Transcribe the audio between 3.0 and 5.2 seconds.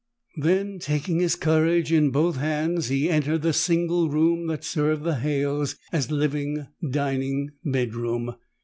entered the single room that served the